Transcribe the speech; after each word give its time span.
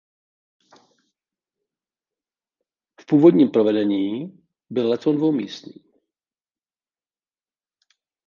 V 3.01 3.05
původním 3.07 3.49
provedení 3.51 4.41
byl 4.69 4.89
letoun 4.89 5.15
dvoumístný. 5.15 5.73